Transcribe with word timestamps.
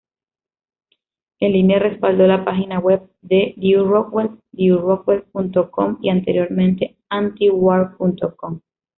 En 1.39 1.51
línea, 1.51 1.77
respaldó 1.77 2.25
la 2.25 2.43
página 2.43 2.79
web 2.79 3.07
de 3.21 3.53
Lew 3.55 3.85
Rockwell, 3.85 4.31
LewRockwell.com 4.51 5.99
y 6.01 6.09
anteriormente 6.09 6.97
Antiwar.com. 7.09 8.61